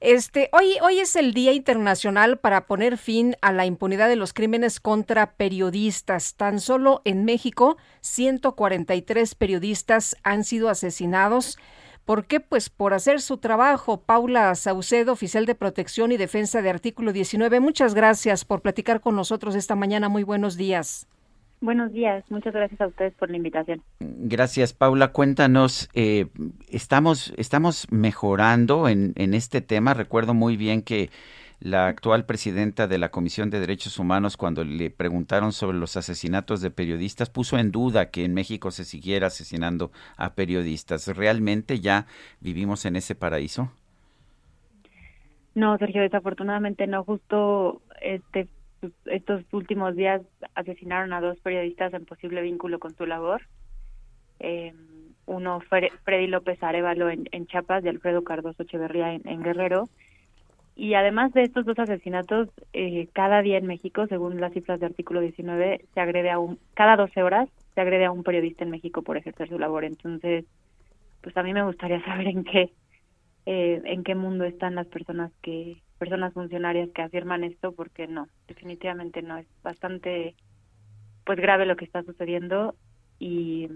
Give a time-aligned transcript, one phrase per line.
[0.00, 4.34] Este, hoy, hoy es el Día Internacional para poner fin a la impunidad de los
[4.34, 6.34] crímenes contra periodistas.
[6.34, 11.58] Tan solo en México, 143 periodistas han sido asesinados.
[12.04, 12.40] ¿Por qué?
[12.40, 14.02] Pues por hacer su trabajo.
[14.02, 17.60] Paula Saucedo, oficial de protección y defensa de artículo 19.
[17.60, 20.10] Muchas gracias por platicar con nosotros esta mañana.
[20.10, 21.08] Muy buenos días.
[21.60, 23.82] Buenos días, muchas gracias a ustedes por la invitación.
[24.00, 25.08] Gracias, Paula.
[25.08, 26.26] Cuéntanos, eh,
[26.68, 29.94] estamos, estamos mejorando en, en este tema.
[29.94, 31.10] Recuerdo muy bien que
[31.60, 36.60] la actual presidenta de la Comisión de Derechos Humanos, cuando le preguntaron sobre los asesinatos
[36.60, 41.08] de periodistas, puso en duda que en México se siguiera asesinando a periodistas.
[41.08, 42.06] ¿Realmente ya
[42.40, 43.72] vivimos en ese paraíso?
[45.54, 47.02] No, Sergio, desafortunadamente no.
[47.04, 48.46] Justo este
[49.06, 50.22] estos últimos días
[50.54, 53.42] asesinaron a dos periodistas en posible vínculo con su labor.
[54.40, 54.74] Eh,
[55.26, 59.88] uno, Freddy López Arevalo en, en, Chiapas y Alfredo Cardoso Echeverría en, Guerrero.
[60.76, 64.86] Y además de estos dos asesinatos, eh, cada día en México, según las cifras de
[64.86, 68.70] artículo 19, se agrede a un, cada 12 horas se agrede a un periodista en
[68.70, 69.84] México por ejercer su labor.
[69.84, 70.44] Entonces,
[71.22, 72.72] pues a mí me gustaría saber en qué,
[73.46, 78.28] eh, en qué mundo están las personas que, personas funcionarias que afirman esto porque no,
[78.48, 80.34] definitivamente no, es bastante
[81.24, 82.74] pues grave lo que está sucediendo
[83.18, 83.68] y,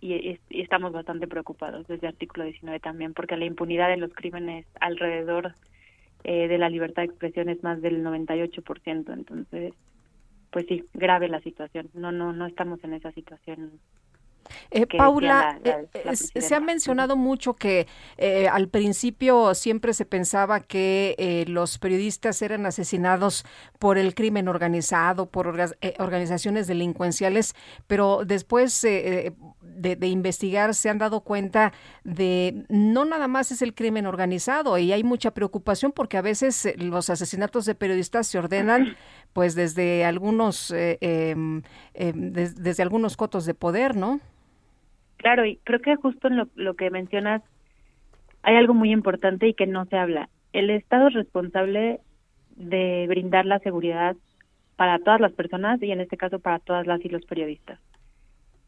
[0.00, 5.54] y, estamos bastante preocupados desde artículo 19 también porque la impunidad de los crímenes alrededor
[6.24, 9.74] eh, de la libertad de expresión es más del 98%, entonces
[10.50, 11.90] pues sí, grave la situación.
[11.94, 13.72] No no no estamos en esa situación
[14.70, 17.86] eh, Paula, eh, se ha mencionado mucho que
[18.16, 23.44] eh, al principio siempre se pensaba que los periodistas eran asesinados
[23.78, 25.46] por el crimen organizado, por
[25.98, 27.54] organizaciones delincuenciales,
[27.86, 28.86] pero después
[29.80, 31.72] de, de, investigar se han dado cuenta
[32.04, 36.74] de no nada más es el crimen organizado y hay mucha preocupación porque a veces
[36.78, 38.96] los asesinatos de periodistas se ordenan
[39.32, 41.62] pues desde algunos em,
[41.94, 44.20] em, desde algunos cotos de poder, ¿no?
[45.16, 47.42] Claro, y creo que justo en lo, que mencionas
[48.42, 50.30] hay algo muy importante y que no se habla.
[50.52, 52.00] El Estado es responsable
[52.56, 54.16] de brindar la seguridad
[54.76, 57.78] para todas las personas y en este caso para todas las y los periodistas.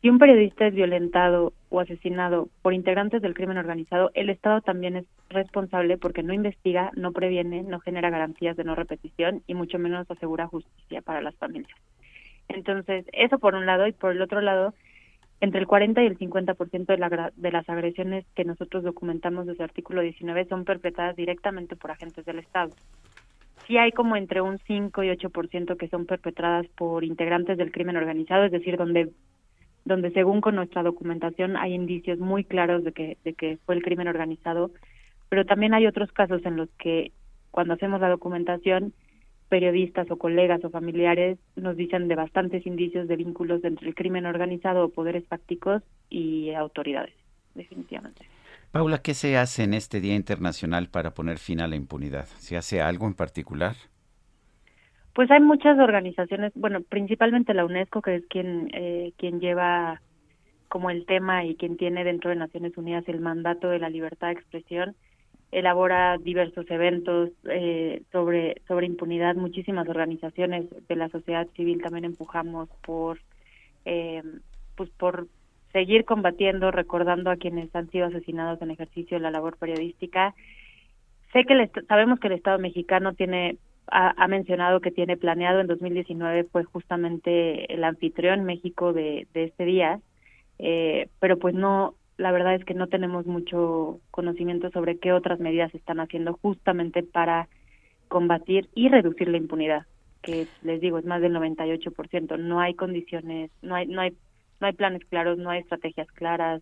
[0.00, 4.96] Si un periodista es violentado o asesinado por integrantes del crimen organizado, el Estado también
[4.96, 9.78] es responsable porque no investiga, no previene, no genera garantías de no repetición y mucho
[9.78, 11.78] menos asegura justicia para las familias.
[12.48, 14.72] Entonces, eso por un lado y por el otro lado,
[15.42, 19.64] entre el 40 y el 50% de, la, de las agresiones que nosotros documentamos desde
[19.64, 22.70] el artículo 19 son perpetradas directamente por agentes del Estado.
[23.66, 27.98] Sí hay como entre un 5 y 8% que son perpetradas por integrantes del crimen
[27.98, 29.10] organizado, es decir, donde
[29.84, 33.82] donde según con nuestra documentación hay indicios muy claros de que de que fue el
[33.82, 34.70] crimen organizado,
[35.28, 37.12] pero también hay otros casos en los que
[37.50, 38.92] cuando hacemos la documentación
[39.50, 44.24] periodistas o colegas o familiares nos dicen de bastantes indicios de vínculos entre el crimen
[44.24, 47.14] organizado o poderes fácticos y autoridades,
[47.54, 48.26] definitivamente.
[48.70, 52.26] Paula, ¿qué se hace en este Día Internacional para poner fin a la impunidad?
[52.38, 53.74] ¿Se hace algo en particular?
[55.20, 60.00] Pues hay muchas organizaciones, bueno, principalmente la UNESCO, que es quien, eh, quien lleva
[60.70, 64.28] como el tema y quien tiene dentro de Naciones Unidas el mandato de la libertad
[64.28, 64.96] de expresión
[65.52, 69.34] elabora diversos eventos eh, sobre sobre impunidad.
[69.34, 73.18] Muchísimas organizaciones de la sociedad civil también empujamos por
[73.84, 74.22] eh,
[74.74, 75.28] pues por
[75.74, 80.34] seguir combatiendo recordando a quienes han sido asesinados en ejercicio de la labor periodística.
[81.34, 83.58] Sé que sabemos que el Estado mexicano tiene
[83.90, 89.64] ha, mencionado que tiene planeado en 2019 fue justamente el anfitrión México de, de este
[89.64, 90.00] día
[90.62, 95.40] eh, pero pues no la verdad es que no tenemos mucho conocimiento sobre qué otras
[95.40, 97.48] medidas están haciendo justamente para
[98.08, 99.86] combatir y reducir la impunidad,
[100.20, 102.38] que les digo es más del 98%.
[102.38, 104.14] No hay condiciones, no hay no hay
[104.60, 106.60] no hay planes claros, no hay estrategias claras,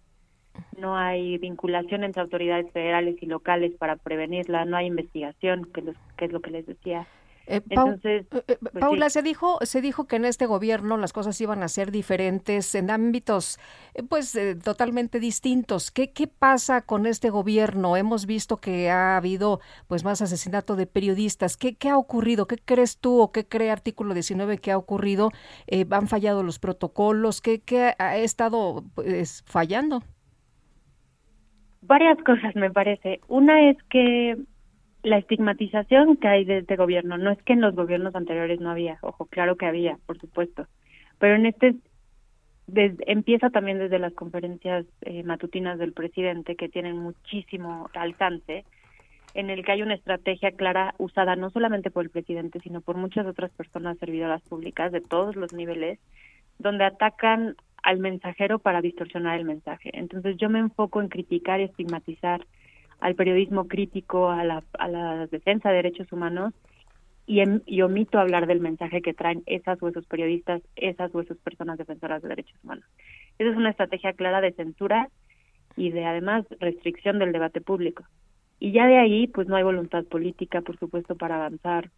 [0.77, 5.83] no hay vinculación entre autoridades federales y locales para prevenirla, no hay investigación, que,
[6.17, 7.07] que es lo que les decía.
[7.49, 11.15] Eh, Entonces, eh, eh, pues Paula, se dijo se dijo que en este gobierno las
[11.15, 13.59] cosas iban a ser diferentes en ámbitos
[14.11, 15.91] pues totalmente distintos.
[15.91, 17.97] ¿Qué qué pasa con este gobierno?
[17.97, 21.57] Hemos visto que ha habido pues más asesinato de periodistas.
[21.57, 22.47] ¿Qué qué ha ocurrido?
[22.47, 25.31] ¿Qué crees tú o qué cree artículo 19 que ha ocurrido?
[25.91, 27.41] ¿Han fallado los protocolos?
[27.41, 30.03] ¿Qué qué ha estado pues, fallando?
[31.89, 33.21] Varias cosas me parece.
[33.29, 34.37] Una es que
[35.03, 38.71] la estigmatización que hay de este gobierno, no es que en los gobiernos anteriores no
[38.71, 40.67] había, ojo, claro que había, por supuesto,
[41.19, 41.77] pero en este
[43.07, 48.67] empieza también desde las conferencias eh, matutinas del presidente que tienen muchísimo alcance,
[49.33, 52.99] en el que hay una estrategia clara usada no solamente por el presidente, sino por
[52.99, 55.99] muchas otras personas servidoras públicas de todos los niveles,
[56.59, 59.91] donde atacan al mensajero para distorsionar el mensaje.
[59.93, 62.45] Entonces yo me enfoco en criticar y estigmatizar
[63.01, 66.53] al periodismo crítico, a la, a la defensa de derechos humanos
[67.27, 71.39] y, y omito hablar del mensaje que traen esas o esos periodistas, esas o esas
[71.39, 72.85] personas defensoras de derechos humanos.
[73.39, 75.09] Esa es una estrategia clara de censura
[75.77, 78.05] y de además restricción del debate público.
[78.59, 81.91] Y ya de ahí, pues no hay voluntad política, por supuesto, para avanzar,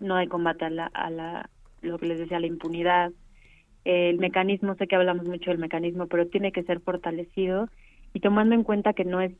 [0.00, 1.50] no hay combate a la, a la
[1.82, 3.12] lo que les decía, la impunidad.
[3.84, 7.68] El mecanismo, sé que hablamos mucho del mecanismo, pero tiene que ser fortalecido
[8.14, 9.32] y tomando en cuenta que no es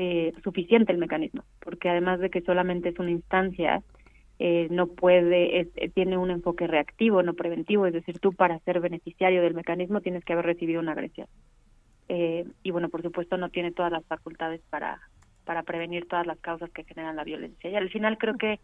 [0.00, 3.82] eh, suficiente el mecanismo, porque además de que solamente es una instancia,
[4.38, 8.80] eh, no puede, eh, tiene un enfoque reactivo, no preventivo, es decir, tú para ser
[8.80, 11.26] beneficiario del mecanismo tienes que haber recibido una agresión.
[12.08, 15.00] y bueno, por supuesto no tiene todas las facultades para,
[15.44, 17.68] para prevenir todas las causas que generan la violencia.
[17.68, 18.60] Y al final creo que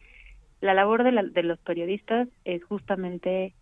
[0.61, 3.55] la labor de, de los periodistas es justamente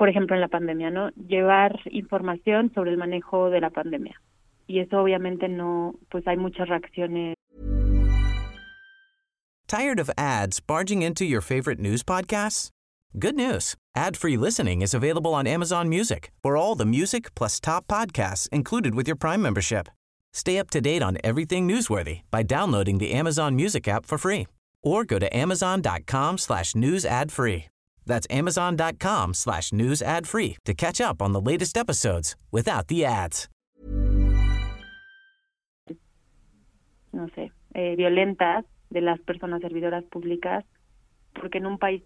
[0.00, 1.10] por ejemplo en la pandemia, ¿no?
[1.28, 4.18] Llevar información sobre el manejo de la pandemia,
[4.66, 7.34] y eso obviamente no, pues hay muchas reacciones.
[9.66, 12.70] Tired of ads barging into your favorite news podcasts?
[13.18, 13.74] Good news.
[13.94, 16.32] Ad-free listening is available on Amazon Music.
[16.42, 19.90] For all the music plus top podcasts included with your Prime membership.
[20.32, 24.46] Stay up to date on everything newsworthy by downloading the Amazon Music app for free
[24.82, 27.66] or go to amazon.com slash news ad free.
[28.06, 33.04] That's amazon.com slash news ad free to catch up on the latest episodes without the
[33.04, 33.48] ads.
[37.12, 40.64] no sé, eh, violentas de las personas servidoras públicas,
[41.40, 42.02] porque en un país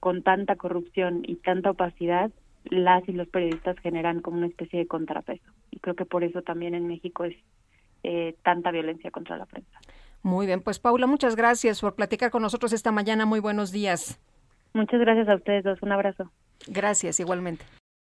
[0.00, 2.30] con tanta corrupción y tanta opacidad,
[2.64, 5.50] las y los periodistas generan como una especie de contrapeso.
[5.70, 7.36] Y creo que por eso también en México es
[8.02, 9.78] eh, tanta violencia contra la prensa.
[10.22, 13.24] Muy bien, pues Paula, muchas gracias por platicar con nosotros esta mañana.
[13.24, 14.20] Muy buenos días.
[14.76, 15.80] Muchas gracias a ustedes dos.
[15.80, 16.30] Un abrazo.
[16.66, 17.64] Gracias, igualmente.